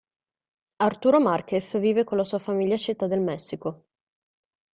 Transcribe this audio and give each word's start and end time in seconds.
Arturo 0.79 1.19
Márquez 1.19 1.77
vive 1.79 2.03
con 2.05 2.17
la 2.17 2.23
sua 2.23 2.39
famiglia 2.39 2.73
a 2.73 2.77
Città 2.77 3.05
del 3.05 3.21
Messico. 3.21 3.85